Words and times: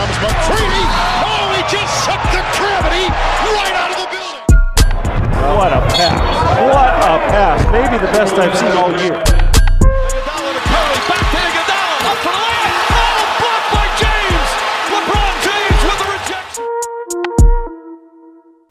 comes 0.00 0.18
McCready. 0.24 0.84
Oh, 1.28 1.52
he 1.56 1.62
just 1.68 1.92
sucked 2.04 2.32
the 2.32 2.42
gravity 2.56 3.04
right 3.56 3.76
out 3.80 3.90
of 3.92 3.98
the 4.00 4.08
building. 4.14 4.44
What 5.58 5.72
a 5.76 5.80
pass. 5.92 6.16
What 6.74 6.92
a 7.04 7.16
pass. 7.32 7.60
Maybe 7.76 7.96
the 8.04 8.10
best 8.16 8.32
I've 8.42 8.56
seen 8.56 8.72
all 8.80 8.92
year. 9.02 9.16
Iguodala 9.20 10.50
to 10.56 10.60
Curry, 10.72 11.00
back 11.10 11.24
to 11.32 11.38
Iguodala, 11.48 12.10
up 12.10 12.18
for 12.24 12.32
the 12.32 12.40
layup. 12.46 12.88
Blocked 13.40 13.68
by 13.76 13.86
James. 14.00 14.50
LeBron 14.94 15.32
James 15.46 15.80
with 15.86 15.98
the 16.02 16.08
rejection. 16.14 16.64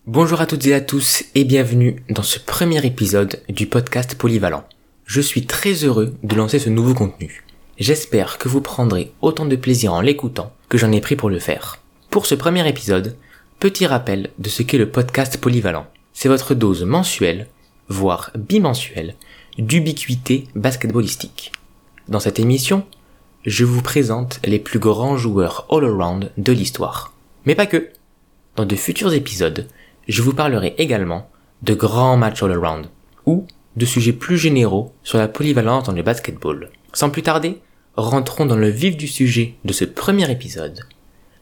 Bonjour 0.07 0.41
à 0.41 0.47
toutes 0.47 0.65
et 0.65 0.73
à 0.73 0.81
tous 0.81 1.25
et 1.35 1.43
bienvenue 1.43 2.03
dans 2.09 2.23
ce 2.23 2.39
premier 2.39 2.83
épisode 2.83 3.39
du 3.49 3.67
podcast 3.67 4.15
Polyvalent. 4.15 4.63
Je 5.05 5.21
suis 5.21 5.45
très 5.45 5.73
heureux 5.83 6.15
de 6.23 6.35
lancer 6.35 6.57
ce 6.57 6.69
nouveau 6.69 6.95
contenu. 6.95 7.43
J'espère 7.79 8.39
que 8.39 8.49
vous 8.49 8.59
prendrez 8.59 9.13
autant 9.21 9.45
de 9.45 9.55
plaisir 9.55 9.93
en 9.93 10.01
l'écoutant 10.01 10.51
que 10.67 10.77
j'en 10.77 10.91
ai 10.91 10.99
pris 10.99 11.15
pour 11.15 11.29
le 11.29 11.39
faire. 11.39 11.79
Pour 12.09 12.25
ce 12.25 12.35
premier 12.35 12.67
épisode, 12.67 13.15
petit 13.57 13.87
rappel 13.87 14.31
de 14.37 14.49
ce 14.49 14.63
qu'est 14.63 14.77
le 14.77 14.89
podcast 14.89 15.37
Polyvalent. 15.37 15.87
C'est 16.11 16.27
votre 16.27 16.55
dose 16.55 16.83
mensuelle, 16.83 17.47
voire 17.87 18.31
bimensuelle, 18.37 19.15
d'ubiquité 19.57 20.49
basketballistique. 20.55 21.53
Dans 22.09 22.19
cette 22.19 22.39
émission, 22.39 22.85
je 23.45 23.63
vous 23.63 23.81
présente 23.81 24.41
les 24.43 24.59
plus 24.59 24.79
grands 24.79 25.15
joueurs 25.15 25.65
all-around 25.71 26.31
de 26.37 26.51
l'histoire. 26.51 27.13
Mais 27.45 27.55
pas 27.55 27.65
que. 27.65 27.91
Dans 28.57 28.65
de 28.65 28.75
futurs 28.75 29.13
épisodes, 29.13 29.69
je 30.09 30.21
vous 30.21 30.33
parlerai 30.33 30.75
également 30.79 31.29
de 31.61 31.75
grands 31.75 32.17
matchs 32.17 32.43
all-around 32.43 32.87
ou 33.25 33.47
de 33.77 33.85
sujets 33.85 34.11
plus 34.11 34.37
généraux 34.37 34.91
sur 35.01 35.17
la 35.17 35.29
polyvalence 35.29 35.85
dans 35.85 35.93
le 35.93 36.03
basketball. 36.03 36.71
Sans 36.91 37.09
plus 37.09 37.23
tarder, 37.23 37.61
rentrons 37.99 38.45
dans 38.45 38.55
le 38.55 38.69
vif 38.69 38.97
du 38.97 39.07
sujet 39.07 39.55
de 39.65 39.73
ce 39.73 39.85
premier 39.85 40.31
épisode. 40.31 40.85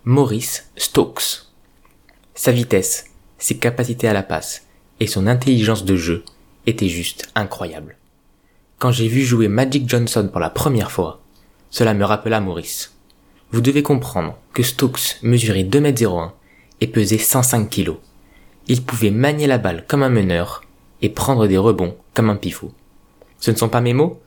Maurice 0.06 0.70
Stokes. 0.76 1.48
Sa 2.34 2.52
vitesse, 2.52 3.06
ses 3.38 3.58
capacités 3.58 4.08
à 4.08 4.14
la 4.14 4.24
passe 4.24 4.66
et 5.00 5.08
son 5.08 5.28
intelligence 5.28 5.86
de 5.86 5.96
jeu 5.96 6.24
étaient 6.66 6.90
juste 6.90 7.30
incroyables. 7.36 7.98
Quand 8.80 8.92
j'ai 8.92 9.08
vu 9.08 9.24
jouer 9.24 9.48
Magic 9.48 9.88
Johnson 9.88 10.30
pour 10.32 10.40
la 10.40 10.50
première 10.50 10.92
fois, 10.92 11.22
cela 11.70 11.94
me 11.94 12.06
rappela 12.06 12.40
Maurice. 12.40 12.94
Vous 13.52 13.62
devez 13.62 13.84
comprendre 13.84 14.38
que 14.54 14.64
Stokes 14.64 15.18
mesurait 15.24 15.64
2m01 15.64 16.32
et 16.82 16.88
pesait 16.88 17.18
105 17.18 17.70
kg. 17.70 17.94
Il 18.68 18.84
pouvait 18.84 19.12
manier 19.12 19.48
la 19.48 19.58
balle 19.58 19.86
comme 19.88 20.04
un 20.04 20.10
meneur 20.10 20.64
et 21.02 21.10
prendre 21.10 21.48
des 21.48 21.58
rebonds 21.58 21.96
comme 22.14 22.30
un 22.30 22.36
pifou. 22.36 22.72
Ce 23.40 23.52
ne 23.52 23.56
sont 23.56 23.70
pas 23.70 23.82
mes 23.82 23.94
mots, 23.94 24.20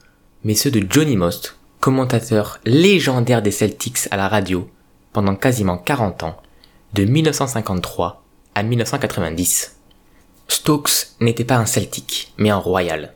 mais 0.43 0.55
ceux 0.55 0.71
de 0.71 0.85
Johnny 0.89 1.15
Most, 1.15 1.57
commentateur 1.81 2.59
légendaire 2.63 3.41
des 3.41 3.49
Celtics 3.49 4.07
à 4.11 4.15
la 4.15 4.27
radio 4.27 4.69
pendant 5.13 5.35
quasiment 5.35 5.79
40 5.79 6.21
ans, 6.21 6.37
de 6.93 7.05
1953 7.05 8.23
à 8.53 8.61
1990. 8.61 9.77
Stokes 10.47 11.07
n'était 11.21 11.43
pas 11.43 11.57
un 11.57 11.65
Celtic, 11.65 12.33
mais 12.37 12.51
un 12.51 12.57
Royal. 12.57 13.15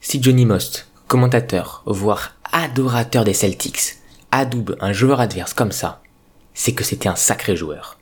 Si 0.00 0.22
Johnny 0.22 0.46
Most, 0.46 0.86
commentateur, 1.08 1.82
voire 1.86 2.36
adorateur 2.52 3.24
des 3.24 3.34
Celtics, 3.34 3.96
adoube 4.30 4.76
un 4.80 4.92
joueur 4.92 5.18
adverse 5.18 5.52
comme 5.52 5.72
ça, 5.72 6.00
c'est 6.54 6.72
que 6.72 6.84
c'était 6.84 7.08
un 7.08 7.16
sacré 7.16 7.56
joueur. 7.56 7.98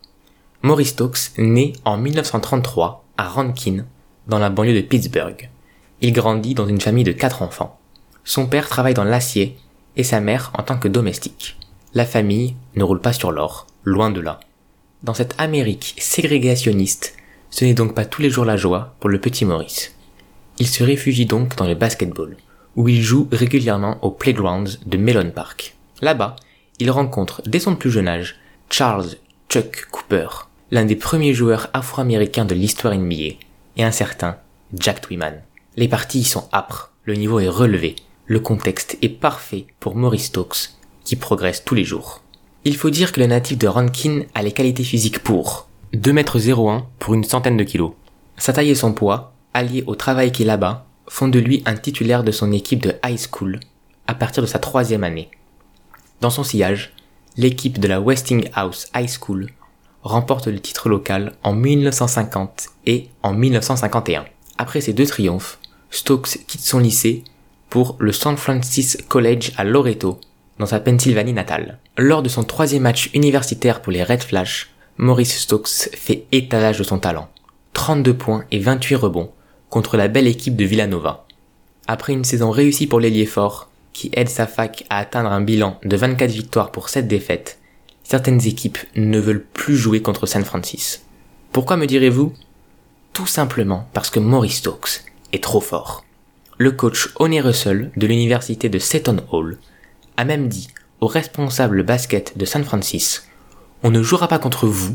Maurice 0.60 0.90
Stokes 0.90 1.38
naît 1.38 1.72
en 1.86 1.96
1933 1.96 3.02
à 3.16 3.28
Rankin, 3.30 3.86
dans 4.26 4.38
la 4.38 4.50
banlieue 4.50 4.74
de 4.74 4.86
Pittsburgh. 4.86 5.48
Il 6.02 6.12
grandit 6.12 6.54
dans 6.54 6.66
une 6.66 6.82
famille 6.82 7.02
de 7.02 7.12
quatre 7.12 7.40
enfants. 7.40 7.78
Son 8.24 8.46
père 8.46 8.68
travaille 8.68 8.94
dans 8.94 9.04
l'acier 9.04 9.56
et 9.96 10.04
sa 10.04 10.20
mère 10.20 10.52
en 10.58 10.62
tant 10.62 10.78
que 10.78 10.88
domestique. 10.88 11.56
La 11.94 12.06
famille 12.06 12.54
ne 12.74 12.84
roule 12.84 13.00
pas 13.00 13.12
sur 13.12 13.32
l'or, 13.32 13.66
loin 13.84 14.10
de 14.10 14.20
là. 14.20 14.40
Dans 15.02 15.14
cette 15.14 15.34
Amérique 15.38 15.94
ségrégationniste, 15.98 17.16
ce 17.50 17.64
n'est 17.64 17.74
donc 17.74 17.94
pas 17.94 18.04
tous 18.04 18.22
les 18.22 18.30
jours 18.30 18.44
la 18.44 18.56
joie 18.56 18.94
pour 19.00 19.10
le 19.10 19.20
petit 19.20 19.44
Maurice. 19.44 19.94
Il 20.58 20.66
se 20.66 20.84
réfugie 20.84 21.26
donc 21.26 21.56
dans 21.56 21.66
le 21.66 21.74
basketball, 21.74 22.36
où 22.76 22.88
il 22.88 23.02
joue 23.02 23.28
régulièrement 23.30 23.98
aux 24.02 24.10
playgrounds 24.10 24.78
de 24.86 24.96
Mellon 24.96 25.30
Park. 25.30 25.74
Là-bas, 26.00 26.36
il 26.78 26.90
rencontre 26.90 27.42
dès 27.46 27.60
son 27.60 27.76
plus 27.76 27.90
jeune 27.90 28.08
âge 28.08 28.36
Charles 28.70 29.16
Chuck 29.48 29.86
Cooper, 29.90 30.28
l'un 30.70 30.86
des 30.86 30.96
premiers 30.96 31.34
joueurs 31.34 31.68
afro-américains 31.74 32.46
de 32.46 32.54
l'histoire 32.54 32.94
NBA, 32.94 33.36
et 33.76 33.84
un 33.84 33.90
certain 33.90 34.38
Jack 34.74 35.02
Twyman. 35.02 35.42
Les 35.76 35.88
parties 35.88 36.20
y 36.20 36.24
sont 36.24 36.48
âpres, 36.52 36.92
le 37.04 37.14
niveau 37.14 37.38
est 37.40 37.48
relevé, 37.48 37.96
le 38.32 38.40
contexte 38.40 38.96
est 39.02 39.10
parfait 39.10 39.66
pour 39.78 39.94
Maurice 39.94 40.28
Stokes, 40.28 40.70
qui 41.04 41.16
progresse 41.16 41.66
tous 41.66 41.74
les 41.74 41.84
jours. 41.84 42.22
Il 42.64 42.78
faut 42.78 42.88
dire 42.88 43.12
que 43.12 43.20
le 43.20 43.26
natif 43.26 43.58
de 43.58 43.68
Rankin 43.68 44.22
a 44.34 44.42
les 44.42 44.52
qualités 44.52 44.84
physiques 44.84 45.18
pour 45.18 45.68
2m01 45.92 46.84
pour 46.98 47.12
une 47.12 47.24
centaine 47.24 47.58
de 47.58 47.64
kilos. 47.64 47.92
Sa 48.38 48.54
taille 48.54 48.70
et 48.70 48.74
son 48.74 48.94
poids, 48.94 49.34
alliés 49.52 49.84
au 49.86 49.96
travail 49.96 50.32
qu'il 50.32 50.46
là-bas, 50.46 50.86
font 51.08 51.28
de 51.28 51.38
lui 51.38 51.62
un 51.66 51.74
titulaire 51.74 52.24
de 52.24 52.32
son 52.32 52.52
équipe 52.52 52.80
de 52.80 52.94
high 53.04 53.18
school 53.18 53.60
à 54.06 54.14
partir 54.14 54.42
de 54.42 54.48
sa 54.48 54.58
troisième 54.58 55.04
année. 55.04 55.30
Dans 56.22 56.30
son 56.30 56.42
sillage, 56.42 56.94
l'équipe 57.36 57.78
de 57.78 57.88
la 57.88 58.00
Westinghouse 58.00 58.86
High 58.96 59.10
School 59.10 59.50
remporte 60.04 60.46
le 60.46 60.58
titre 60.58 60.88
local 60.88 61.34
en 61.42 61.52
1950 61.52 62.68
et 62.86 63.10
en 63.22 63.34
1951. 63.34 64.24
Après 64.56 64.80
ces 64.80 64.94
deux 64.94 65.06
triomphes, 65.06 65.58
Stokes 65.90 66.38
quitte 66.46 66.62
son 66.62 66.78
lycée 66.78 67.24
pour 67.72 67.96
le 68.00 68.12
San 68.12 68.36
Francisco 68.36 69.02
College 69.08 69.52
à 69.56 69.64
Loreto, 69.64 70.20
dans 70.58 70.66
sa 70.66 70.78
Pennsylvanie 70.78 71.32
natale. 71.32 71.78
Lors 71.96 72.22
de 72.22 72.28
son 72.28 72.44
troisième 72.44 72.82
match 72.82 73.08
universitaire 73.14 73.80
pour 73.80 73.92
les 73.92 74.02
Red 74.02 74.22
Flash, 74.22 74.74
Maurice 74.98 75.38
Stokes 75.38 75.88
fait 75.94 76.26
étalage 76.32 76.76
de 76.76 76.84
son 76.84 76.98
talent. 76.98 77.30
32 77.72 78.12
points 78.12 78.44
et 78.50 78.58
28 78.58 78.96
rebonds 78.96 79.32
contre 79.70 79.96
la 79.96 80.08
belle 80.08 80.26
équipe 80.26 80.54
de 80.54 80.66
Villanova. 80.66 81.24
Après 81.86 82.12
une 82.12 82.24
saison 82.24 82.50
réussie 82.50 82.86
pour 82.86 83.00
l'ailier 83.00 83.24
fort, 83.24 83.70
qui 83.94 84.10
aide 84.12 84.28
sa 84.28 84.46
fac 84.46 84.84
à 84.90 84.98
atteindre 84.98 85.32
un 85.32 85.40
bilan 85.40 85.80
de 85.82 85.96
24 85.96 86.30
victoires 86.30 86.72
pour 86.72 86.90
7 86.90 87.08
défaites, 87.08 87.58
certaines 88.04 88.46
équipes 88.46 88.80
ne 88.96 89.18
veulent 89.18 89.46
plus 89.54 89.78
jouer 89.78 90.02
contre 90.02 90.26
San 90.26 90.44
Francisco. 90.44 91.02
Pourquoi 91.52 91.78
me 91.78 91.86
direz-vous? 91.86 92.34
Tout 93.14 93.26
simplement 93.26 93.88
parce 93.94 94.10
que 94.10 94.20
Maurice 94.20 94.58
Stokes 94.58 95.04
est 95.32 95.42
trop 95.42 95.62
fort. 95.62 96.04
Le 96.62 96.70
coach 96.70 97.08
Honey 97.16 97.40
Russell 97.40 97.90
de 97.96 98.06
l'université 98.06 98.68
de 98.68 98.78
Seton 98.78 99.16
Hall 99.32 99.58
a 100.16 100.24
même 100.24 100.46
dit 100.46 100.68
au 101.00 101.08
responsable 101.08 101.82
basket 101.82 102.38
de 102.38 102.44
San 102.44 102.62
Francisco 102.62 103.26
On 103.82 103.90
ne 103.90 104.00
jouera 104.00 104.28
pas 104.28 104.38
contre 104.38 104.68
vous 104.68 104.94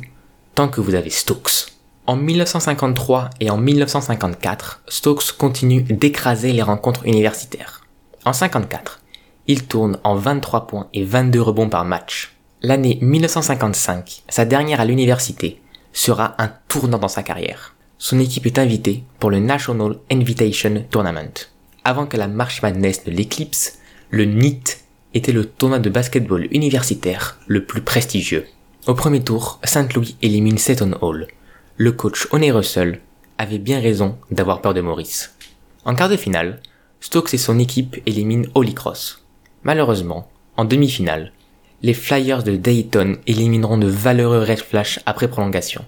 tant 0.55 0.69
que 0.69 0.79
vous 0.79 0.95
avez 0.95 1.09
Stokes. 1.09 1.73
En 2.05 2.15
1953 2.15 3.31
et 3.41 3.49
en 3.49 3.57
1954, 3.57 4.83
Stokes 4.87 5.33
continue 5.37 5.81
d'écraser 5.81 6.53
les 6.53 6.61
rencontres 6.61 7.05
universitaires. 7.05 7.85
En 8.23 8.31
54, 8.31 9.01
il 9.47 9.67
tourne 9.67 9.99
en 10.05 10.15
23 10.15 10.67
points 10.67 10.87
et 10.93 11.03
22 11.03 11.41
rebonds 11.41 11.67
par 11.67 11.83
match. 11.83 12.37
L'année 12.61 12.97
1955, 13.01 14.23
sa 14.29 14.45
dernière 14.45 14.79
à 14.79 14.85
l'université, 14.85 15.61
sera 15.91 16.33
un 16.41 16.49
tournant 16.69 16.97
dans 16.97 17.09
sa 17.09 17.23
carrière. 17.23 17.75
Son 17.97 18.21
équipe 18.21 18.45
est 18.45 18.57
invitée 18.57 19.03
pour 19.19 19.31
le 19.31 19.39
National 19.39 19.97
Invitation 20.09 20.85
Tournament. 20.89 21.56
Avant 21.87 22.05
que 22.05 22.17
la 22.17 22.27
March 22.27 22.61
Madness 22.63 23.05
ne 23.05 23.13
l'éclipse, 23.13 23.79
le 24.09 24.25
NIT 24.25 24.83
était 25.13 25.31
le 25.31 25.45
tournoi 25.45 25.79
de 25.79 25.89
basketball 25.89 26.45
universitaire 26.51 27.39
le 27.47 27.63
plus 27.63 27.79
prestigieux. 27.79 28.45
Au 28.87 28.93
premier 28.93 29.23
tour, 29.23 29.61
Saint 29.63 29.87
Louis 29.95 30.17
élimine 30.21 30.57
Seton 30.57 30.97
Hall. 30.99 31.27
Le 31.77 31.93
coach 31.93 32.27
Honey 32.31 32.51
Russell 32.51 32.99
avait 33.37 33.57
bien 33.57 33.79
raison 33.79 34.17
d'avoir 34.31 34.59
peur 34.59 34.73
de 34.73 34.81
Maurice. 34.81 35.33
En 35.85 35.95
quart 35.95 36.09
de 36.09 36.17
finale, 36.17 36.59
Stokes 36.99 37.33
et 37.33 37.37
son 37.37 37.57
équipe 37.57 38.01
éliminent 38.05 38.49
Holy 38.53 38.73
Cross. 38.73 39.23
Malheureusement, 39.63 40.29
en 40.57 40.65
demi-finale, 40.65 41.31
les 41.83 41.93
Flyers 41.93 42.43
de 42.43 42.57
Dayton 42.57 43.15
élimineront 43.27 43.77
de 43.77 43.87
valeureux 43.87 44.43
Red 44.43 44.59
Flash 44.59 44.99
après 45.05 45.29
prolongation. 45.29 45.85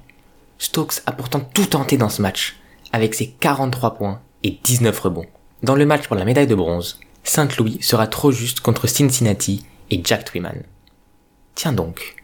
Stokes 0.59 1.01
a 1.05 1.11
pourtant 1.11 1.41
tout 1.41 1.65
tenté 1.65 1.97
dans 1.97 2.07
ce 2.07 2.21
match, 2.21 2.55
avec 2.93 3.15
ses 3.15 3.31
43 3.41 3.95
points 3.95 4.21
et 4.43 4.57
19 4.63 4.97
rebonds. 4.97 5.27
Dans 5.61 5.75
le 5.75 5.85
match 5.85 6.07
pour 6.07 6.15
la 6.15 6.23
médaille 6.23 6.47
de 6.47 6.55
bronze, 6.55 6.99
Saint-Louis 7.23 7.79
sera 7.81 8.07
trop 8.07 8.31
juste 8.31 8.61
contre 8.61 8.87
Cincinnati 8.87 9.65
et 9.91 10.01
Jack 10.03 10.23
Twyman. 10.23 10.63
Tiens 11.53 11.73
donc. 11.73 12.15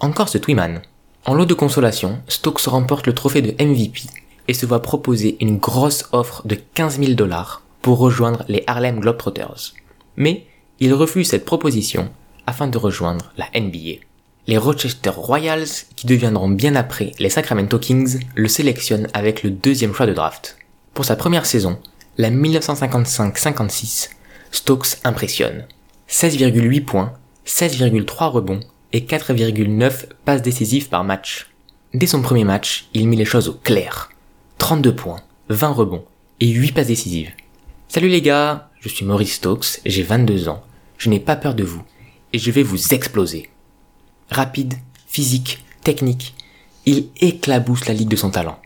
Encore 0.00 0.28
ce 0.28 0.38
Twyman. 0.38 0.82
En 1.24 1.34
lot 1.34 1.46
de 1.46 1.54
consolation, 1.54 2.20
Stokes 2.26 2.66
remporte 2.66 3.06
le 3.06 3.14
trophée 3.14 3.42
de 3.42 3.52
MVP 3.64 4.02
et 4.48 4.54
se 4.54 4.66
voit 4.66 4.82
proposer 4.82 5.36
une 5.40 5.58
grosse 5.58 6.06
offre 6.10 6.46
de 6.46 6.56
15 6.56 6.98
000 6.98 7.12
dollars 7.12 7.62
pour 7.80 7.98
rejoindre 7.98 8.44
les 8.48 8.64
Harlem 8.66 8.98
Globetrotters. 8.98 9.74
Mais 10.16 10.46
il 10.80 10.92
refuse 10.94 11.28
cette 11.28 11.44
proposition 11.44 12.10
afin 12.46 12.66
de 12.66 12.76
rejoindre 12.76 13.32
la 13.36 13.48
NBA. 13.58 14.00
Les 14.46 14.58
Rochester 14.58 15.10
Royals, 15.10 15.86
qui 15.94 16.06
deviendront 16.06 16.50
bien 16.50 16.74
après 16.74 17.12
les 17.18 17.30
Sacramento 17.30 17.78
Kings, 17.78 18.20
le 18.34 18.48
sélectionnent 18.48 19.08
avec 19.14 19.42
le 19.44 19.50
deuxième 19.50 19.94
choix 19.94 20.06
de 20.06 20.12
draft. 20.12 20.58
Pour 20.92 21.04
sa 21.04 21.16
première 21.16 21.46
saison, 21.46 21.78
la 22.18 22.30
1955-56, 22.30 24.10
Stokes 24.50 24.98
impressionne. 25.04 25.66
16,8 26.08 26.84
points, 26.84 27.12
16,3 27.46 28.30
rebonds 28.30 28.60
et 28.92 29.00
4,9 29.00 30.06
passes 30.24 30.42
décisives 30.42 30.88
par 30.88 31.04
match. 31.04 31.50
Dès 31.92 32.06
son 32.06 32.22
premier 32.22 32.44
match, 32.44 32.88
il 32.94 33.08
mit 33.08 33.16
les 33.16 33.24
choses 33.24 33.48
au 33.48 33.54
clair. 33.54 34.10
32 34.58 34.94
points, 34.94 35.22
20 35.48 35.68
rebonds 35.70 36.04
et 36.40 36.48
8 36.48 36.72
passes 36.72 36.86
décisives. 36.86 37.32
Salut 37.88 38.08
les 38.08 38.22
gars, 38.22 38.70
je 38.80 38.88
suis 38.88 39.04
Maurice 39.04 39.34
Stokes, 39.34 39.80
j'ai 39.84 40.02
22 40.02 40.48
ans, 40.48 40.62
je 40.98 41.10
n'ai 41.10 41.20
pas 41.20 41.36
peur 41.36 41.54
de 41.54 41.64
vous 41.64 41.82
et 42.32 42.38
je 42.38 42.50
vais 42.50 42.62
vous 42.62 42.94
exploser. 42.94 43.50
Rapide, 44.30 44.74
physique, 45.06 45.64
technique, 45.82 46.34
il 46.86 47.08
éclabousse 47.20 47.86
la 47.86 47.94
ligue 47.94 48.08
de 48.08 48.16
son 48.16 48.30
talent. 48.30 48.58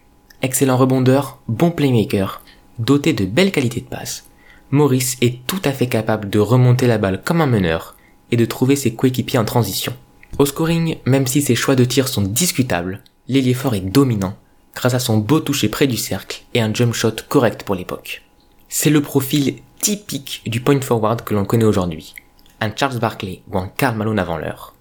Excellent 0.43 0.77
rebondeur, 0.77 1.41
bon 1.49 1.71
playmaker, 1.71 2.43
doté 2.79 3.13
de 3.13 3.25
belles 3.25 3.53
qualités 3.53 3.81
de 3.81 3.87
passe. 3.87 4.25
Maurice 4.71 5.17
est 5.21 5.47
tout 5.47 5.61
à 5.65 5.73
fait 5.73 5.89
capable 5.89 6.29
de 6.29 6.39
remonter 6.39 6.87
la 6.87 6.99
balle 6.99 7.23
comme 7.25 7.41
un 7.41 7.47
meneur 7.47 7.97
et 8.31 8.37
de 8.37 8.45
trouver 8.45 8.77
ses 8.77 8.95
coéquipiers 8.95 9.39
en 9.39 9.45
transition. 9.45 9.95
Au 10.39 10.45
scoring, 10.45 10.99
même 11.07 11.27
si 11.27 11.41
ses 11.41 11.55
choix 11.55 11.75
de 11.75 11.85
tir 11.85 12.09
sont 12.09 12.23
discutables, 12.23 13.03
l'ailier 13.29 13.55
fort 13.55 13.75
est 13.75 13.81
dominant 13.81 14.37
grâce 14.75 14.95
à 14.95 14.99
son 14.99 15.19
beau 15.19 15.41
toucher 15.41 15.69
près 15.69 15.87
du 15.87 15.97
cercle 15.97 16.43
et 16.55 16.61
un 16.61 16.73
jump 16.73 16.95
shot 16.95 17.17
correct 17.29 17.63
pour 17.65 17.75
l'époque. 17.75 18.23
C'est 18.69 18.91
le 18.91 19.03
profil 19.03 19.57
typique 19.81 20.43
du 20.47 20.61
point 20.61 20.81
forward 20.81 21.23
que 21.23 21.35
l'on 21.35 21.45
connaît 21.45 21.65
aujourd'hui. 21.65 22.15
Un 22.61 22.71
Charles 22.75 22.99
Barkley 22.99 23.43
ou 23.51 23.59
un 23.59 23.69
Karl 23.69 23.97
Malone 23.97 24.19
avant 24.19 24.37
l'heure. 24.37 24.75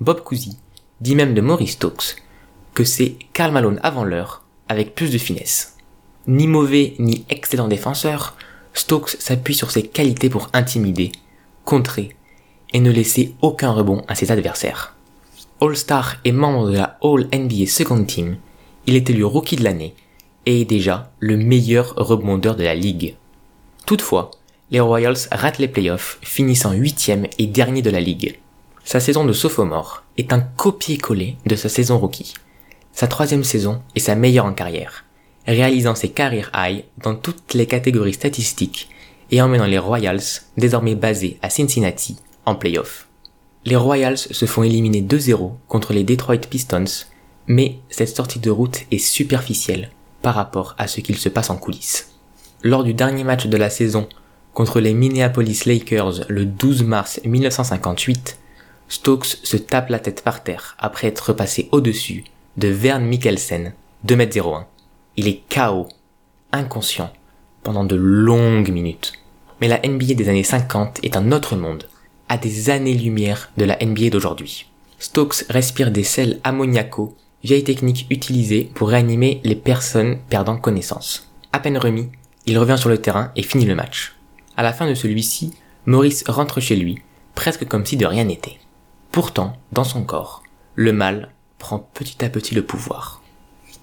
Bob 0.00 0.22
Cousy 0.22 0.58
dit 1.00 1.14
même 1.14 1.34
de 1.34 1.40
Maurice 1.40 1.72
Stokes 1.72 2.16
que 2.74 2.84
c'est 2.84 3.16
Karl 3.32 3.52
Malone 3.52 3.80
avant 3.82 4.04
l'heure 4.04 4.44
avec 4.68 4.94
plus 4.94 5.10
de 5.12 5.18
finesse. 5.18 5.73
Ni 6.26 6.46
mauvais 6.46 6.94
ni 6.98 7.24
excellent 7.28 7.68
défenseur, 7.68 8.34
Stokes 8.72 9.16
s'appuie 9.18 9.54
sur 9.54 9.70
ses 9.70 9.82
qualités 9.82 10.30
pour 10.30 10.48
intimider, 10.54 11.12
contrer 11.64 12.16
et 12.72 12.80
ne 12.80 12.90
laisser 12.90 13.34
aucun 13.42 13.72
rebond 13.72 14.02
à 14.08 14.14
ses 14.14 14.32
adversaires. 14.32 14.94
All-Star 15.60 16.16
et 16.24 16.32
membre 16.32 16.70
de 16.70 16.76
la 16.78 16.98
All 17.02 17.28
NBA 17.32 17.66
Second 17.66 18.02
Team, 18.04 18.38
il 18.86 18.96
est 18.96 19.08
élu 19.10 19.24
rookie 19.24 19.56
de 19.56 19.64
l'année 19.64 19.94
et 20.46 20.62
est 20.62 20.64
déjà 20.64 21.10
le 21.20 21.36
meilleur 21.36 21.94
rebondeur 21.96 22.56
de 22.56 22.64
la 22.64 22.74
ligue. 22.74 23.16
Toutefois, 23.86 24.30
les 24.70 24.80
Royals 24.80 25.28
ratent 25.30 25.58
les 25.58 25.68
playoffs, 25.68 26.18
finissant 26.22 26.72
huitième 26.72 27.26
et 27.38 27.46
dernier 27.46 27.82
de 27.82 27.90
la 27.90 28.00
ligue. 28.00 28.38
Sa 28.82 28.98
saison 28.98 29.24
de 29.24 29.32
sophomore 29.32 30.02
est 30.16 30.32
un 30.32 30.40
copier-coller 30.40 31.36
de 31.44 31.54
sa 31.54 31.68
saison 31.68 31.98
rookie. 31.98 32.34
Sa 32.92 33.08
troisième 33.08 33.44
saison 33.44 33.82
est 33.94 34.00
sa 34.00 34.14
meilleure 34.14 34.46
en 34.46 34.52
carrière, 34.52 35.03
réalisant 35.46 35.94
ses 35.94 36.10
carrières 36.10 36.50
high 36.54 36.84
dans 37.02 37.14
toutes 37.14 37.54
les 37.54 37.66
catégories 37.66 38.14
statistiques 38.14 38.88
et 39.30 39.42
emmenant 39.42 39.66
les 39.66 39.78
Royals, 39.78 40.42
désormais 40.56 40.94
basés 40.94 41.38
à 41.42 41.50
Cincinnati, 41.50 42.16
en 42.46 42.54
playoff. 42.54 43.08
Les 43.64 43.76
Royals 43.76 44.18
se 44.18 44.46
font 44.46 44.62
éliminer 44.62 45.00
2-0 45.00 45.52
contre 45.68 45.92
les 45.92 46.04
Detroit 46.04 46.36
Pistons, 46.38 46.84
mais 47.46 47.78
cette 47.88 48.14
sortie 48.14 48.38
de 48.38 48.50
route 48.50 48.80
est 48.90 48.98
superficielle 48.98 49.90
par 50.22 50.34
rapport 50.34 50.74
à 50.78 50.86
ce 50.86 51.00
qu'il 51.00 51.16
se 51.16 51.28
passe 51.28 51.50
en 51.50 51.56
coulisses. 51.56 52.10
Lors 52.62 52.84
du 52.84 52.94
dernier 52.94 53.24
match 53.24 53.46
de 53.46 53.56
la 53.56 53.70
saison 53.70 54.08
contre 54.52 54.80
les 54.80 54.94
Minneapolis 54.94 55.66
Lakers 55.66 56.26
le 56.28 56.46
12 56.46 56.82
mars 56.84 57.20
1958, 57.24 58.38
Stokes 58.88 59.38
se 59.42 59.56
tape 59.56 59.90
la 59.90 59.98
tête 59.98 60.22
par 60.22 60.42
terre 60.42 60.76
après 60.78 61.08
être 61.08 61.28
repassé 61.28 61.68
au-dessus 61.72 62.24
de 62.56 62.68
Vern 62.68 63.04
Mikkelsen, 63.04 63.72
2m01. 64.06 64.64
Il 65.16 65.28
est 65.28 65.42
KO, 65.48 65.88
inconscient, 66.50 67.12
pendant 67.62 67.84
de 67.84 67.94
longues 67.94 68.70
minutes. 68.70 69.12
Mais 69.60 69.68
la 69.68 69.80
NBA 69.86 70.14
des 70.14 70.28
années 70.28 70.42
50 70.42 71.00
est 71.04 71.16
un 71.16 71.30
autre 71.30 71.54
monde, 71.54 71.84
à 72.28 72.36
des 72.36 72.70
années-lumière 72.70 73.50
de 73.56 73.64
la 73.64 73.78
NBA 73.80 74.10
d'aujourd'hui. 74.10 74.66
Stokes 74.98 75.44
respire 75.50 75.92
des 75.92 76.02
sels 76.02 76.40
ammoniacaux, 76.42 77.16
vieille 77.44 77.62
technique 77.62 78.06
utilisée 78.10 78.70
pour 78.74 78.88
réanimer 78.88 79.40
les 79.44 79.54
personnes 79.54 80.18
perdant 80.28 80.56
connaissance. 80.56 81.30
À 81.52 81.60
peine 81.60 81.78
remis, 81.78 82.08
il 82.46 82.58
revient 82.58 82.78
sur 82.78 82.88
le 82.88 82.98
terrain 82.98 83.30
et 83.36 83.42
finit 83.42 83.66
le 83.66 83.76
match. 83.76 84.16
À 84.56 84.62
la 84.62 84.72
fin 84.72 84.88
de 84.88 84.94
celui-ci, 84.94 85.54
Maurice 85.86 86.24
rentre 86.26 86.60
chez 86.60 86.74
lui, 86.74 86.98
presque 87.34 87.66
comme 87.66 87.86
si 87.86 87.96
de 87.96 88.06
rien 88.06 88.24
n'était. 88.24 88.58
Pourtant, 89.12 89.56
dans 89.70 89.84
son 89.84 90.02
corps, 90.02 90.42
le 90.74 90.92
mal 90.92 91.30
prend 91.58 91.78
petit 91.78 92.24
à 92.24 92.28
petit 92.28 92.54
le 92.54 92.64
pouvoir. 92.64 93.22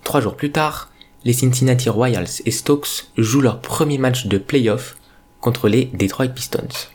Trois 0.04 0.20
jours 0.20 0.36
plus 0.36 0.52
tard, 0.52 0.91
les 1.24 1.34
Cincinnati 1.34 1.90
Royals 1.90 2.42
et 2.46 2.52
Stokes 2.52 3.08
jouent 3.18 3.42
leur 3.42 3.62
premier 3.62 3.98
match 3.98 4.26
de 4.26 4.38
playoff 4.38 4.98
contre 5.40 5.70
les 5.70 5.86
Detroit 5.86 6.28
Pistons. 6.28 6.88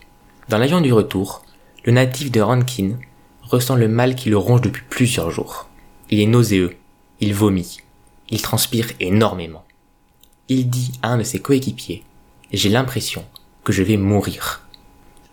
Dans 0.49 0.59
l'avion 0.59 0.81
du 0.81 0.93
retour, 0.93 1.45
le 1.85 1.93
natif 1.93 2.31
de 2.31 2.41
Rankin 2.41 2.99
ressent 3.43 3.77
le 3.77 3.89
mal 3.89 4.15
qui 4.15 4.31
le 4.31 4.37
ronge 4.37 4.63
depuis 4.63 4.83
plusieurs 4.89 5.31
jours. 5.31 5.69
Il 6.11 6.21
est 6.21 6.27
nauséeux, 6.27 6.77
il 7.21 7.35
vomit, 7.35 7.79
il 8.31 8.43
transpire 8.43 8.89
énormément. 9.01 9.65
Il 10.49 10.69
dit 10.69 10.93
à 11.03 11.11
un 11.11 11.19
de 11.19 11.23
ses 11.23 11.41
coéquipiers, 11.41 12.05
j'ai 12.53 12.69
l'impression 12.69 13.25
que 13.65 13.73
je 13.73 13.83
vais 13.83 13.97
mourir. 13.97 14.63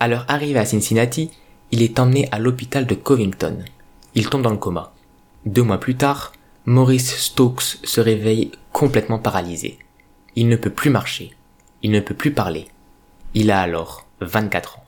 À 0.00 0.08
leur 0.08 0.24
arrivée 0.28 0.58
à 0.58 0.64
Cincinnati, 0.64 1.30
il 1.70 1.82
est 1.82 1.98
emmené 1.98 2.28
à 2.32 2.38
l'hôpital 2.38 2.86
de 2.86 2.94
Covington. 2.94 3.64
Il 4.14 4.28
tombe 4.28 4.42
dans 4.42 4.50
le 4.50 4.56
coma. 4.56 4.92
Deux 5.46 5.62
mois 5.62 5.78
plus 5.78 5.96
tard, 5.96 6.32
Maurice 6.66 7.18
Stokes 7.18 7.76
se 7.84 8.00
réveille 8.00 8.50
complètement 8.72 9.18
paralysé. 9.18 9.78
Il 10.34 10.48
ne 10.48 10.56
peut 10.56 10.70
plus 10.70 10.88
marcher. 10.88 11.34
Il 11.82 11.90
ne 11.90 12.00
peut 12.00 12.14
plus 12.14 12.32
parler. 12.32 12.68
Il 13.34 13.50
a 13.50 13.60
alors 13.60 14.06
24 14.22 14.78
ans. 14.78 14.84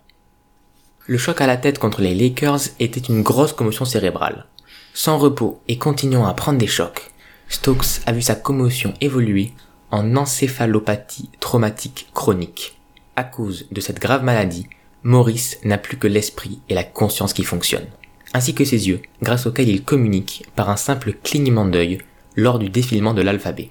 Le 1.06 1.18
choc 1.18 1.42
à 1.42 1.46
la 1.46 1.58
tête 1.58 1.78
contre 1.78 2.00
les 2.00 2.14
Lakers 2.14 2.60
était 2.80 3.00
une 3.00 3.22
grosse 3.22 3.52
commotion 3.52 3.84
cérébrale. 3.84 4.46
Sans 4.94 5.18
repos 5.18 5.60
et 5.68 5.76
continuant 5.76 6.26
à 6.26 6.32
prendre 6.32 6.58
des 6.58 6.66
chocs, 6.66 7.10
Stokes 7.50 8.00
a 8.06 8.12
vu 8.12 8.22
sa 8.22 8.36
commotion 8.36 8.94
évoluer 9.02 9.52
en 9.90 10.16
encéphalopathie 10.16 11.28
traumatique 11.40 12.08
chronique. 12.14 12.80
À 13.16 13.24
cause 13.24 13.66
de 13.70 13.82
cette 13.82 14.00
grave 14.00 14.24
maladie, 14.24 14.66
Maurice 15.02 15.58
n'a 15.62 15.76
plus 15.76 15.98
que 15.98 16.06
l'esprit 16.06 16.58
et 16.70 16.74
la 16.74 16.84
conscience 16.84 17.34
qui 17.34 17.44
fonctionnent, 17.44 17.90
ainsi 18.36 18.54
que 18.54 18.66
ses 18.66 18.86
yeux, 18.86 19.00
grâce 19.22 19.46
auxquels 19.46 19.70
il 19.70 19.82
communique 19.82 20.44
par 20.54 20.68
un 20.68 20.76
simple 20.76 21.14
clignement 21.24 21.64
d'œil 21.64 21.98
lors 22.36 22.58
du 22.58 22.68
défilement 22.68 23.14
de 23.14 23.22
l'alphabet. 23.22 23.70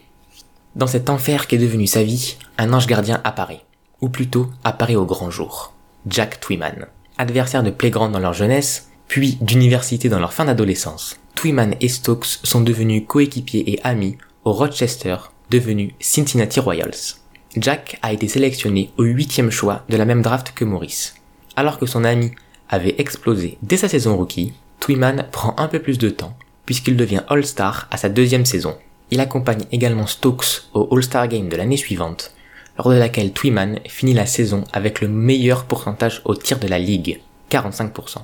Dans 0.75 0.87
cet 0.87 1.11
enfer 1.11 1.45
qui 1.45 1.53
est 1.53 1.59
devenu 1.59 1.85
sa 1.85 2.01
vie, 2.01 2.35
un 2.57 2.73
ange 2.73 2.87
gardien 2.87 3.21
apparaît, 3.23 3.61
ou 4.01 4.09
plutôt 4.09 4.49
apparaît 4.63 4.95
au 4.95 5.05
grand 5.05 5.29
jour. 5.29 5.71
Jack 6.07 6.39
Twyman. 6.39 6.87
Adversaire 7.19 7.61
de 7.61 7.69
playground 7.69 8.11
dans 8.11 8.19
leur 8.19 8.33
jeunesse, 8.33 8.89
puis 9.07 9.37
d'université 9.39 10.09
dans 10.09 10.19
leur 10.19 10.33
fin 10.33 10.45
d'adolescence, 10.45 11.15
Twyman 11.35 11.75
et 11.79 11.87
Stokes 11.87 12.39
sont 12.43 12.61
devenus 12.61 13.03
coéquipiers 13.07 13.71
et 13.71 13.79
amis 13.83 14.17
au 14.45 14.51
Rochester, 14.51 15.17
devenu 15.51 15.93
Cincinnati 15.99 16.59
Royals. 16.59 17.19
Jack 17.55 17.99
a 18.01 18.11
été 18.11 18.27
sélectionné 18.27 18.89
au 18.97 19.03
huitième 19.03 19.51
choix 19.51 19.83
de 19.89 19.95
la 19.95 20.05
même 20.05 20.23
draft 20.23 20.53
que 20.55 20.65
Maurice. 20.65 21.13
Alors 21.55 21.77
que 21.77 21.85
son 21.85 22.03
ami 22.03 22.31
avait 22.69 22.95
explosé 22.97 23.57
dès 23.61 23.77
sa 23.77 23.89
saison 23.89 24.17
rookie, 24.17 24.53
Twyman 24.79 25.25
prend 25.31 25.55
un 25.57 25.67
peu 25.67 25.79
plus 25.79 25.97
de 25.97 26.09
temps, 26.09 26.37
puisqu'il 26.65 26.97
devient 26.97 27.23
All-Star 27.29 27.87
à 27.91 27.97
sa 27.97 28.09
deuxième 28.09 28.45
saison. 28.45 28.77
Il 29.11 29.19
accompagne 29.19 29.65
également 29.71 30.07
Stokes 30.07 30.69
au 30.73 30.87
All-Star 30.95 31.27
Game 31.27 31.49
de 31.49 31.55
l'année 31.55 31.77
suivante, 31.77 32.33
lors 32.77 32.89
de 32.89 32.95
laquelle 32.95 33.31
Twyman 33.31 33.79
finit 33.87 34.13
la 34.13 34.25
saison 34.25 34.63
avec 34.73 35.01
le 35.01 35.07
meilleur 35.07 35.65
pourcentage 35.65 36.21
au 36.25 36.35
tir 36.35 36.59
de 36.59 36.67
la 36.67 36.79
ligue, 36.79 37.21
45%. 37.51 38.17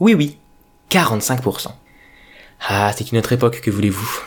Oui 0.00 0.14
oui, 0.14 0.38
45%. 0.90 1.68
Ah, 2.68 2.92
c'est 2.96 3.12
une 3.12 3.18
autre 3.18 3.32
époque 3.32 3.60
que 3.60 3.70
voulez-vous? 3.70 4.20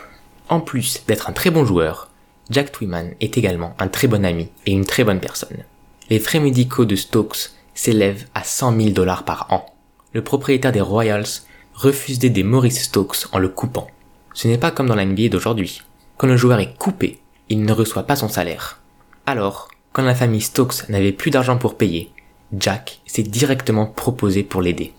En 0.50 0.60
plus 0.60 1.04
d'être 1.08 1.30
un 1.30 1.34
très 1.34 1.50
bon 1.50 1.66
joueur, 1.66 2.10
Jack 2.50 2.72
Twyman 2.72 3.14
est 3.22 3.38
également 3.38 3.76
un 3.80 3.88
très 3.88 4.08
bon 4.08 4.26
ami 4.26 4.50
et 4.66 4.72
une 4.72 4.86
très 4.86 5.04
bonne 5.04 5.20
personne. 5.20 5.64
Les 6.10 6.20
frais 6.20 6.40
médicaux 6.40 6.86
de 6.86 6.96
Stokes 6.96 7.52
s'élèvent 7.80 8.26
à 8.36 8.44
100 8.44 8.78
000 8.78 8.90
dollars 8.90 9.24
par 9.24 9.48
an. 9.52 9.66
Le 10.12 10.22
propriétaire 10.22 10.74
des 10.74 10.82
Royals 10.82 11.44
refuse 11.74 12.20
d'aider 12.20 12.44
Maurice 12.44 12.84
Stokes 12.84 13.28
en 13.32 13.40
le 13.40 13.48
coupant. 13.48 13.88
Ce 14.34 14.50
n'est 14.50 14.58
pas 14.58 14.72
comme 14.72 14.88
dans 14.88 14.96
la 14.96 15.06
NBA 15.06 15.30
d'aujourd'hui. 15.30 15.82
Quand 16.18 16.28
le 16.28 16.36
joueur 16.36 16.60
est 16.60 16.78
coupé, 16.78 17.22
il 17.48 17.64
ne 17.64 17.72
reçoit 17.72 18.04
pas 18.04 18.18
son 18.18 18.28
salaire. 18.28 18.82
Alors, 19.26 19.70
quand 19.94 20.04
la 20.04 20.14
famille 20.14 20.42
Stokes 20.42 20.90
n'avait 20.90 21.14
plus 21.14 21.32
d'argent 21.32 21.58
pour 21.58 21.78
payer, 21.78 22.12
Jack 22.52 23.00
s'est 23.06 23.24
directement 23.24 23.86
proposé 23.86 24.44
pour 24.44 24.62
l'aider. 24.62 24.94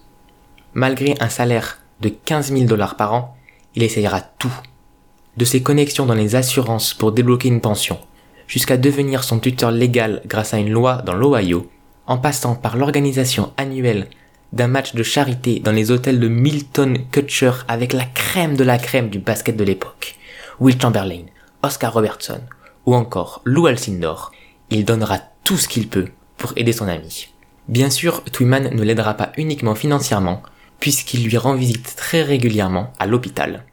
Malgré 0.73 1.17
un 1.21 1.29
salaire 1.29 1.81
de 2.01 2.09
15 2.09 2.51
000 2.51 2.65
dollars 2.65 2.97
par 2.97 3.13
an, 3.13 3.37
il 3.75 3.83
essayera 3.83 4.23
tout. 4.23 4.55
De 5.37 5.45
ses 5.45 5.63
connexions 5.63 6.07
dans 6.07 6.15
les 6.15 6.35
assurances 6.35 6.95
pour 6.95 7.13
débloquer 7.13 7.49
une 7.49 7.61
pension, 7.61 7.99
jusqu'à 8.47 8.79
devenir 8.79 9.23
son 9.23 9.39
tuteur 9.39 9.71
légal 9.71 10.23
grâce 10.25 10.55
à 10.55 10.59
une 10.59 10.71
loi 10.71 11.03
dans 11.03 11.15
l'Ohio, 11.15 11.69
en 12.07 12.19
passant 12.19 12.55
par 12.55 12.77
l'organisation 12.77 13.53
annuelle 13.57 14.09
d'un 14.53 14.67
match 14.67 14.95
de 14.95 15.03
charité 15.03 15.61
dans 15.61 15.73
les 15.73 15.91
hôtels 15.91 16.21
de 16.21 16.29
Milton 16.29 16.99
Kutcher 17.11 17.53
avec 17.69 17.93
la 17.93 18.05
crème 18.05 18.57
de 18.57 18.65
la 18.65 18.79
crème 18.79 19.11
du 19.11 19.19
basket 19.19 19.57
de 19.57 19.65
l'époque, 19.65 20.17
Will 20.59 20.81
Chamberlain, 20.81 21.27
Oscar 21.63 21.93
Robertson 21.93 22.41
ou 22.87 22.95
encore 22.95 23.43
Lou 23.45 23.67
Alcindor, 23.67 24.33
il 24.71 24.85
donnera 24.85 25.19
tout 25.45 25.57
ce 25.57 25.69
qu'il 25.69 25.89
peut 25.89 26.09
pour 26.37 26.53
aider 26.57 26.73
son 26.73 26.89
ami. 26.89 27.29
Bien 27.69 27.91
sûr, 27.91 28.25
Twyman 28.25 28.75
ne 28.75 28.83
l'aidera 28.83 29.15
pas 29.15 29.33
uniquement 29.37 29.75
financièrement, 29.75 30.43
puisqu'il 30.81 31.25
lui 31.25 31.37
rend 31.37 31.55
visite 31.55 31.95
très 31.97 32.23
régulièrement 32.23 32.93
à 32.99 33.07
l'hôpital. 33.07 33.65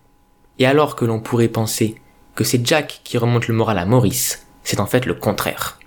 Et 0.59 0.65
alors 0.65 0.95
que 0.95 1.05
l'on 1.05 1.19
pourrait 1.19 1.47
penser 1.47 1.95
que 2.35 2.43
c'est 2.43 2.65
Jack 2.65 3.01
qui 3.03 3.17
remonte 3.17 3.47
le 3.47 3.55
moral 3.55 3.79
à 3.79 3.85
Maurice, 3.85 4.45
c'est 4.63 4.79
en 4.79 4.85
fait 4.85 5.05
le 5.05 5.13
contraire. 5.13 5.79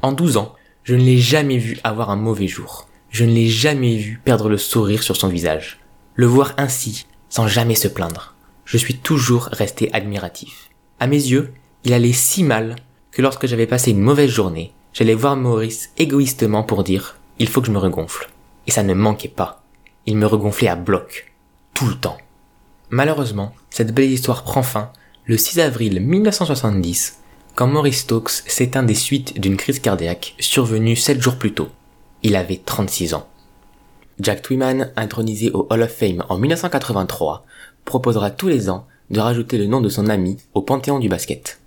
En 0.00 0.12
12 0.12 0.36
ans, 0.36 0.54
je 0.88 0.94
ne 0.94 1.04
l'ai 1.04 1.18
jamais 1.18 1.58
vu 1.58 1.76
avoir 1.84 2.08
un 2.08 2.16
mauvais 2.16 2.46
jour. 2.48 2.88
Je 3.10 3.26
ne 3.26 3.34
l'ai 3.34 3.48
jamais 3.48 3.98
vu 3.98 4.18
perdre 4.24 4.48
le 4.48 4.56
sourire 4.56 5.02
sur 5.02 5.16
son 5.16 5.28
visage. 5.28 5.80
Le 6.14 6.24
voir 6.24 6.54
ainsi, 6.56 7.04
sans 7.28 7.46
jamais 7.46 7.74
se 7.74 7.88
plaindre. 7.88 8.34
Je 8.64 8.78
suis 8.78 8.96
toujours 8.96 9.50
resté 9.52 9.92
admiratif. 9.92 10.70
À 10.98 11.06
mes 11.06 11.18
yeux, 11.18 11.52
il 11.84 11.92
allait 11.92 12.14
si 12.14 12.42
mal 12.42 12.76
que 13.10 13.20
lorsque 13.20 13.46
j'avais 13.46 13.66
passé 13.66 13.90
une 13.90 14.00
mauvaise 14.00 14.30
journée, 14.30 14.72
j'allais 14.94 15.12
voir 15.12 15.36
Maurice 15.36 15.90
égoïstement 15.98 16.62
pour 16.62 16.84
dire 16.84 17.18
il 17.38 17.48
faut 17.48 17.60
que 17.60 17.66
je 17.66 17.72
me 17.72 17.76
regonfle. 17.76 18.30
Et 18.66 18.70
ça 18.70 18.82
ne 18.82 18.94
manquait 18.94 19.28
pas. 19.28 19.62
Il 20.06 20.16
me 20.16 20.24
regonflait 20.24 20.68
à 20.68 20.76
bloc. 20.76 21.34
Tout 21.74 21.88
le 21.88 21.96
temps. 21.96 22.16
Malheureusement, 22.88 23.54
cette 23.68 23.92
belle 23.92 24.10
histoire 24.10 24.42
prend 24.42 24.62
fin 24.62 24.90
le 25.26 25.36
6 25.36 25.60
avril 25.60 26.00
1970 26.00 27.18
quand 27.58 27.66
Maurice 27.66 28.02
Stokes 28.02 28.44
s'éteint 28.46 28.84
des 28.84 28.94
suites 28.94 29.40
d'une 29.40 29.56
crise 29.56 29.80
cardiaque 29.80 30.36
survenue 30.38 30.94
7 30.94 31.20
jours 31.20 31.38
plus 31.38 31.54
tôt. 31.54 31.66
Il 32.22 32.36
avait 32.36 32.60
36 32.64 33.14
ans. 33.14 33.26
Jack 34.20 34.42
Twyman, 34.42 34.92
intronisé 34.94 35.50
au 35.50 35.66
Hall 35.68 35.82
of 35.82 35.92
Fame 35.92 36.22
en 36.28 36.38
1983, 36.38 37.44
proposera 37.84 38.30
tous 38.30 38.46
les 38.46 38.70
ans 38.70 38.86
de 39.10 39.18
rajouter 39.18 39.58
le 39.58 39.66
nom 39.66 39.80
de 39.80 39.88
son 39.88 40.08
ami 40.08 40.36
au 40.54 40.62
panthéon 40.62 41.00
du 41.00 41.08
basket. 41.08 41.58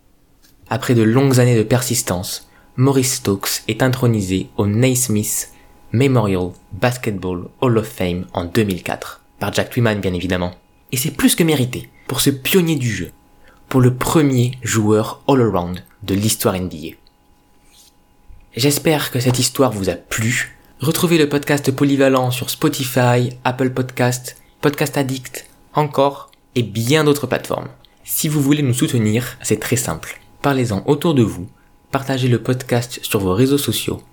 Après 0.69 0.95
de 0.95 1.01
longues 1.01 1.41
années 1.41 1.57
de 1.57 1.63
persistance, 1.63 2.47
Maurice 2.77 3.15
Stokes 3.15 3.63
est 3.67 3.83
intronisé 3.83 4.47
au 4.55 4.67
Naismith 4.67 5.49
Memorial 5.91 6.51
Basketball 6.71 7.49
Hall 7.59 7.77
of 7.77 7.85
Fame 7.85 8.27
en 8.31 8.45
2004, 8.45 9.25
par 9.39 9.51
Jack 9.51 9.71
Twyman 9.71 9.99
bien 9.99 10.13
évidemment. 10.13 10.53
Et 10.93 10.95
c'est 10.95 11.11
plus 11.11 11.35
que 11.35 11.43
mérité 11.43 11.89
pour 12.07 12.21
ce 12.21 12.29
pionnier 12.29 12.77
du 12.77 12.89
jeu, 12.89 13.11
pour 13.71 13.79
le 13.79 13.93
premier 13.93 14.57
joueur 14.63 15.21
all-around 15.29 15.81
de 16.03 16.13
l'histoire 16.13 16.59
NBA. 16.59 16.97
J'espère 18.53 19.11
que 19.11 19.21
cette 19.21 19.39
histoire 19.39 19.71
vous 19.71 19.89
a 19.89 19.93
plu. 19.93 20.57
Retrouvez 20.81 21.17
le 21.17 21.29
podcast 21.29 21.71
polyvalent 21.71 22.31
sur 22.31 22.49
Spotify, 22.49 23.29
Apple 23.45 23.69
Podcast, 23.69 24.35
Podcast 24.59 24.97
Addict, 24.97 25.47
encore 25.73 26.31
et 26.55 26.63
bien 26.63 27.05
d'autres 27.05 27.27
plateformes. 27.27 27.69
Si 28.03 28.27
vous 28.27 28.41
voulez 28.41 28.61
nous 28.61 28.73
soutenir, 28.73 29.37
c'est 29.41 29.61
très 29.61 29.77
simple. 29.77 30.19
Parlez-en 30.41 30.83
autour 30.85 31.13
de 31.13 31.23
vous, 31.23 31.47
partagez 31.91 32.27
le 32.27 32.43
podcast 32.43 32.99
sur 33.03 33.21
vos 33.21 33.33
réseaux 33.33 33.57
sociaux 33.57 34.03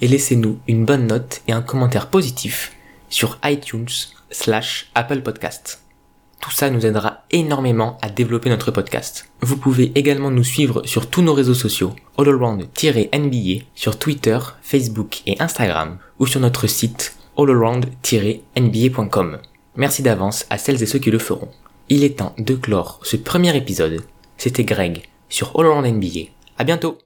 et 0.00 0.06
laissez-nous 0.06 0.60
une 0.68 0.84
bonne 0.84 1.08
note 1.08 1.42
et 1.48 1.52
un 1.52 1.62
commentaire 1.62 2.06
positif 2.06 2.72
sur 3.08 3.36
iTunes 3.42 3.88
slash 4.30 4.92
Apple 4.94 5.22
Podcast. 5.22 5.82
Tout 6.40 6.50
ça 6.50 6.70
nous 6.70 6.86
aidera 6.86 7.24
énormément 7.30 7.98
à 8.00 8.08
développer 8.08 8.48
notre 8.48 8.70
podcast. 8.70 9.28
Vous 9.40 9.56
pouvez 9.56 9.92
également 9.96 10.30
nous 10.30 10.44
suivre 10.44 10.82
sur 10.84 11.10
tous 11.10 11.22
nos 11.22 11.34
réseaux 11.34 11.54
sociaux, 11.54 11.94
allaround-nba, 12.16 13.64
sur 13.74 13.98
Twitter, 13.98 14.38
Facebook 14.62 15.22
et 15.26 15.40
Instagram, 15.40 15.98
ou 16.18 16.26
sur 16.26 16.40
notre 16.40 16.66
site 16.66 17.16
allaround-nba.com. 17.36 19.38
Merci 19.76 20.02
d'avance 20.02 20.46
à 20.50 20.58
celles 20.58 20.82
et 20.82 20.86
ceux 20.86 20.98
qui 20.98 21.10
le 21.10 21.18
feront. 21.18 21.48
Il 21.88 22.04
est 22.04 22.18
temps 22.18 22.34
de 22.38 22.54
clore 22.54 23.00
ce 23.02 23.16
premier 23.16 23.56
épisode. 23.56 24.02
C'était 24.36 24.64
Greg 24.64 25.02
sur 25.28 25.58
All 25.58 25.66
Around 25.66 25.86
NBA. 25.86 26.30
À 26.58 26.64
bientôt! 26.64 26.98